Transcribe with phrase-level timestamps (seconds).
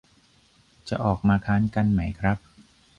[0.89, 2.37] จะออกมาค้านกันไหมครับ